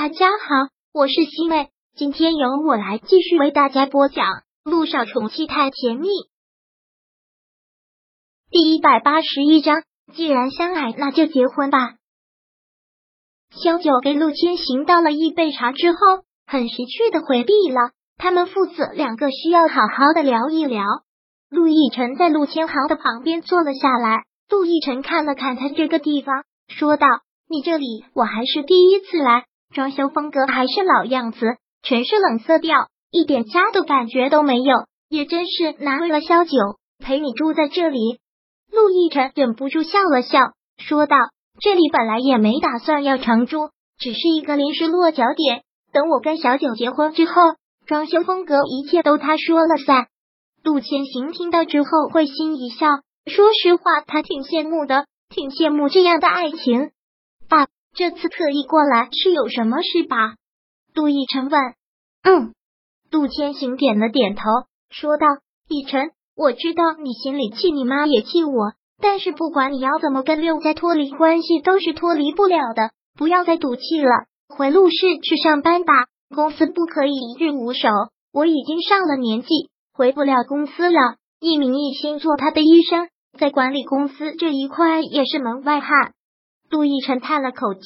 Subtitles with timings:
[0.00, 4.26] 大家好，我是西妹，今天由我来继续为大家播讲
[4.62, 6.06] 《陆少宠妻太甜蜜》
[8.48, 9.82] 第一百八十一章。
[10.14, 11.96] 既然相爱，那就结婚吧。
[13.50, 15.98] 萧九给陆千行倒了一杯茶之后，
[16.46, 17.90] 很识趣的回避了。
[18.18, 20.84] 他们父子两个需要好好的聊一聊。
[21.50, 24.26] 陆亦辰在陆千行的旁边坐了下来。
[24.48, 27.08] 陆亦辰看了看他这个地方，说道
[27.50, 34.74] ：“你这里我还是第一次来。”装修风格还是老样子，全是冷色调，一点家的感觉都没有，
[35.08, 36.50] 也真是难为了萧九
[36.98, 38.18] 陪你住在这里。
[38.70, 40.38] 陆亦辰忍不住笑了笑，
[40.78, 41.16] 说道
[41.60, 45.62] ：“这里本来也没打算要长住，只是一个临时落脚点。
[45.92, 47.32] 等我跟小九结婚之后，
[47.86, 50.06] 装修风格一切都他说了算。”
[50.62, 52.86] 陆千行听到之后会心一笑，
[53.26, 56.90] 说实话，他挺羡慕的，挺羡慕这样的爱情。
[57.48, 57.66] 爸。
[57.94, 60.34] 这次特意过来是有什么事吧？
[60.94, 61.60] 杜奕晨问。
[62.22, 62.52] 嗯，
[63.10, 64.42] 杜千行点了点头，
[64.90, 65.26] 说道
[65.68, 72.90] ：“奕晨，我知道你心里气你妈也气我，但是不管你要怎么跟六家脱离关系，都是脱离不了的。
[73.16, 75.92] 不要再赌气了，回陆氏去上班吧。
[76.34, 77.88] 公司不可以一日无手，
[78.32, 81.16] 我已经上了年纪，回不了公司了。
[81.40, 86.12] 一名一心做他的医生，在管理公司这一块也是门外汉。”
[86.70, 87.80] 陆亦辰叹了口气，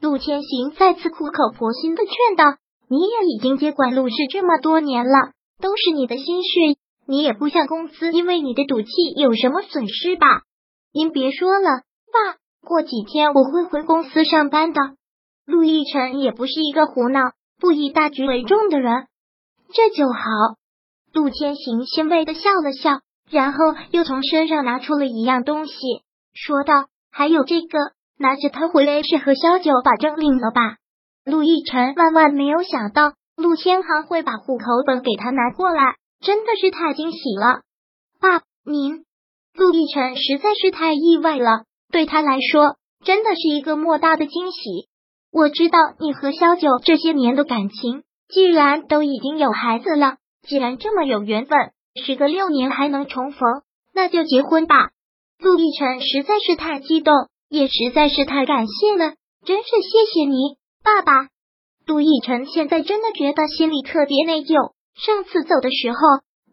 [0.00, 2.44] 陆千行再次苦口婆心的劝道
[2.90, 10.42] ：“你也已经接管陆氏这么多年了，都是你的心血，你也不像公司因为你的赌气有什么损失吧？
[10.92, 14.80] 您别说了，爸，过几天我会回公司上班的。”
[15.46, 17.20] 陆亦辰也不是一个胡闹、
[17.58, 19.06] 不以大局为重的人，
[19.72, 20.20] 这就好。
[21.12, 23.58] 陆千行欣慰的笑了笑，然后
[23.92, 25.72] 又从身上拿出了一样东西，
[26.34, 26.74] 说道
[27.10, 27.78] ：“还有这个。”
[28.18, 30.76] 拿着他回来是和萧九把证领了吧？
[31.24, 37.60] 陆亦辰万万没有想到陆千行会把户口本给他拿过来，真的是太惊喜了。
[38.20, 39.04] 爸，您，
[39.54, 44.88] 陆亦辰实在是太意外了，对他来说真的是一个莫大的惊喜。
[45.30, 51.56] 我知道你和萧九这些年的感情，既然都已经有孩子了，既然这么有缘分，
[52.02, 53.62] 时隔六年还能重逢，
[53.94, 54.90] 那就结婚吧。
[55.38, 57.14] 陆亦辰实在是太激动。
[57.48, 59.14] 也实在是太感谢了，
[59.44, 61.28] 真是谢谢你，爸爸。
[61.86, 64.72] 陆亦辰现在真的觉得心里特别内疚。
[64.94, 65.98] 上次走的时候，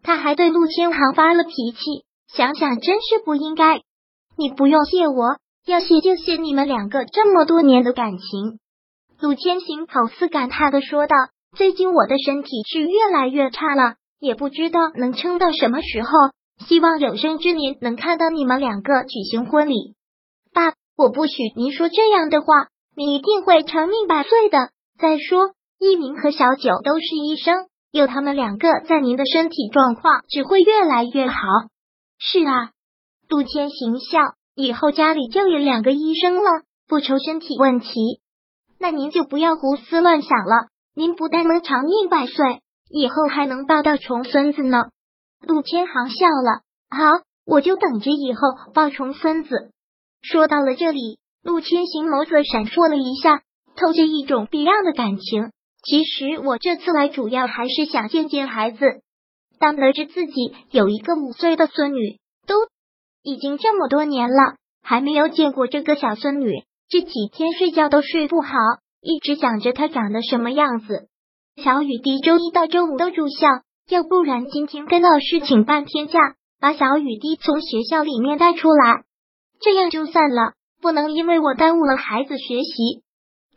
[0.02, 3.82] 他还对陆千行发了脾气，想想真是不应该。
[4.38, 5.36] 你不用谢我，
[5.66, 8.58] 要谢就谢你们两个这么多年的感情。
[9.20, 11.14] 陆千行好似感叹的说道
[11.56, 16.08] ：“最近我的身体是越来越差了，也不知道能撑到什么时候。
[16.66, 19.94] 希望有生之年能看到你们两个举行婚礼，
[20.54, 22.46] 爸。”我不许您说这样的话，
[22.96, 24.70] 你一定会长命百岁的。
[24.98, 31.36] 再说，一鸣和小九都是医生，有他们两个在，您的身体状况只会越来越好。
[32.18, 32.70] 是啊，
[33.28, 34.20] 杜千行笑，
[34.54, 38.22] 以后家里就有两个医生了，不愁身体问题。
[38.78, 44.84] 那您就不要胡思乱想了，您不但能长命百岁，以后还能抱到重孙子呢。
[45.42, 48.40] 陆千行笑了，好，我就等着以后
[48.72, 49.72] 抱重孙子。
[50.22, 53.42] 说到了这里，陆千行眸子闪烁了一下，
[53.76, 55.52] 透着一种别样的感情。
[55.84, 58.78] 其实我这次来主要还是想见见孩子。
[59.58, 62.54] 当得知自己有一个五岁的孙女，都
[63.22, 68.50] 已经这么多年了，还没有见过这个小孙女，这几天睡觉都睡不好，
[69.00, 71.08] 一直想着她长得什么样子。
[71.62, 73.46] 小雨滴周一到周五都住校，
[73.88, 76.18] 要不然今天跟老师请半天假，
[76.60, 79.04] 把小雨滴从学校里面带出来。
[79.60, 83.02] 这样就算了，不能因为我耽误了孩子学习。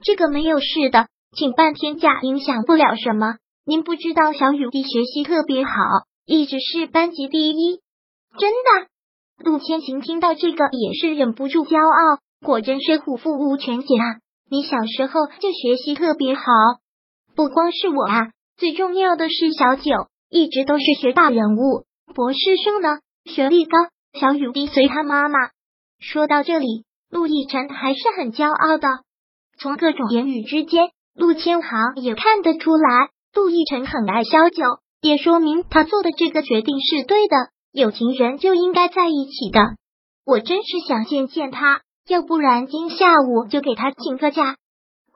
[0.01, 3.35] 这个没有事的，请半天假影响不了什么。
[3.65, 5.71] 您不知道小雨滴学习特别好，
[6.25, 7.81] 一直是班级第一。
[8.37, 8.87] 真的，
[9.43, 12.19] 陆千行听到这个也是忍不住骄傲。
[12.45, 14.17] 果真是虎父无犬子啊！
[14.49, 16.43] 你小时候就学习特别好，
[17.35, 19.91] 不光是我啊，最重要的是小九
[20.29, 21.83] 一直都是学霸人物，
[22.15, 23.77] 博士生呢，学历高。
[24.19, 25.37] 小雨滴随他妈妈。
[25.99, 28.87] 说到这里，陆亦辰还是很骄傲的。
[29.59, 34.63] 从各种言语之间，陆千行也看得出来，陆亦辰很爱萧九，
[35.01, 37.35] 也说明他做的这个决定是对的。
[37.71, 39.59] 有情人就应该在一起的。
[40.25, 44.55] 我真是想见见他，要不然今下午就给他请个假。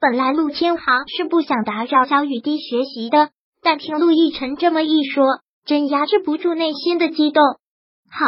[0.02, 3.30] 本来陆千行是不想打扰小雨滴学习的，
[3.62, 5.26] 但听陆亦辰这么一说，
[5.66, 7.42] 真压制不住内心的激动。
[8.12, 8.26] 好，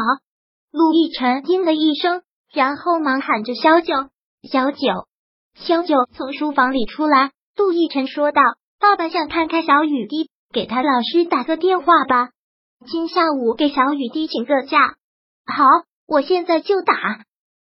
[0.72, 2.22] 陆亦辰应了一声。
[2.56, 3.94] 然后忙喊着萧九，
[4.50, 4.78] 萧九，
[5.56, 8.42] 萧九从书房里出来，陆亦辰说道
[8.80, 12.30] ：“爸爸想看看小雨滴，给他老师打个电话吧。
[12.88, 14.96] 今下午给小雨滴请个假。”
[15.46, 15.66] 好，
[16.08, 16.96] 我现在就打。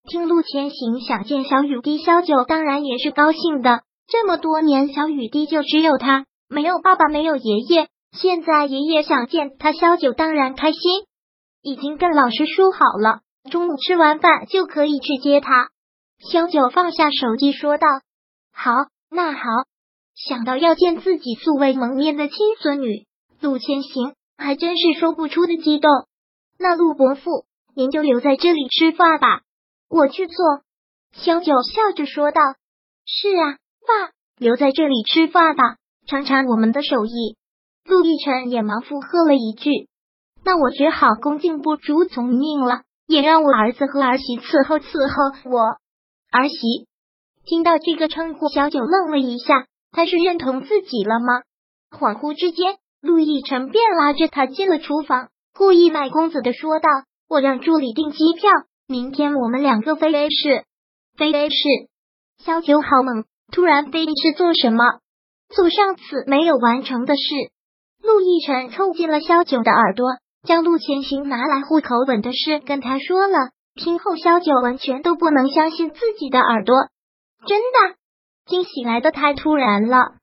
[0.07, 3.81] 听陆千行想见小雨滴，萧九当然也是高兴的。
[4.07, 7.87] 这么多年，小雨滴就只有他，没有爸爸，没有爷爷。
[8.11, 10.81] 现在爷爷想见他，萧九当然开心。
[11.63, 15.69] 已经跟老师说好了，中午吃完饭就可以去接他。
[16.31, 17.87] 萧九放下手机说道
[18.51, 18.71] ：“好，
[19.09, 19.39] 那好。”
[20.15, 23.05] 想到要见自己素未谋面的亲孙女，
[23.41, 25.91] 陆千行还真是说不出的激动。
[26.57, 27.45] 那陆伯父，
[27.75, 29.41] 您就留在这里吃饭吧，
[29.89, 30.35] 我去做。
[31.11, 32.41] 萧九笑着说道
[33.05, 35.75] ：“是啊，爸，留在这里吃饭吧，
[36.07, 37.35] 尝尝我们的手艺。”
[37.83, 39.89] 陆亦辰也忙附和了一句。
[40.45, 45.61] 那我只好恭敬不如从命了，也让我儿子和儿媳伺候伺候我
[46.31, 46.87] 儿媳。
[47.45, 51.43] 听到这个称呼，小九愣了一下，他是认同自己了吗？
[51.91, 56.89] 恍惚之间，陆亦辰便拉着他进了厨房，故意卖公子的说道
[57.29, 58.49] ：“我让助理订机票，
[58.87, 60.65] 明天我们两个飞 A 市。”
[61.15, 61.55] 飞 A 市，
[62.43, 64.83] 小九好猛，突然飞是做什么？
[65.49, 67.21] 做上次没有完成的事。
[68.01, 70.07] 陆亦辰凑近了萧九的耳朵。
[70.45, 76.75] 将陆前行拿来户口本的事跟他说了，听后萧九完全都不能相信自己的耳朵，
[77.45, 77.95] 真的
[78.45, 80.13] 惊喜来的太突然了。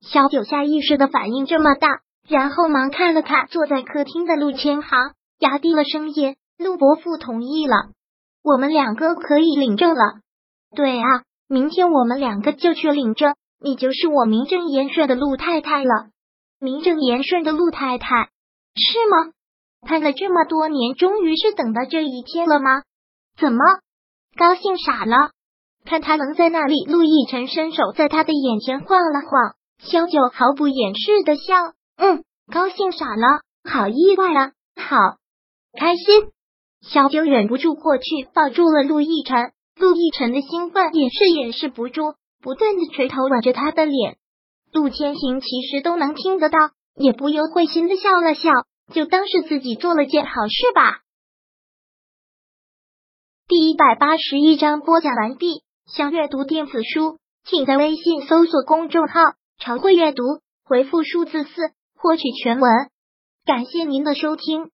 [0.00, 7.90] 萧九下意识的反应这么大，然后忙看了看坐在客厅的陆千行，压低了声音：“陆伯父同意了，
[8.42, 10.20] 我们两个可以领证了。
[10.74, 16.08] 对啊，明天我们两个就去领证，你就是我名正言顺的陆太太了。
[16.60, 18.30] 名正言顺的陆太太
[18.74, 19.32] 是吗？”
[19.86, 22.82] 盼了这么多年，终于是等到这一天了吗？
[23.38, 23.58] 怎么
[24.36, 25.30] 高兴傻了？
[25.84, 31.54] 看他愣在那里，陆亦辰伸手在他的眼前晃了晃，萧九毫不掩饰的笑，
[31.96, 34.96] 嗯，高兴傻了，好意外啊，好
[35.78, 36.04] 开心。
[36.82, 38.04] 萧九忍不住过去
[38.34, 44.16] 抱住了陆亦辰，陆亦辰的兴奋也是掩饰不住，不断的垂头吻着他的脸。
[44.72, 46.58] 陆千行其实都能听得到，
[46.96, 48.50] 也不由会心的笑了笑。
[48.92, 51.00] 就当是自己做了件好事吧。
[53.48, 55.64] 第一百八十一章播讲完毕。
[55.86, 59.20] 想阅读电子书，请在微信搜索公众号
[59.56, 60.22] “常会阅读”，
[60.66, 62.70] 回复数字四获取全文。
[63.44, 64.72] 感谢您的收听。